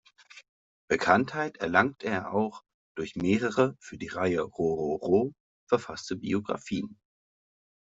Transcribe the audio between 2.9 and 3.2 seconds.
durch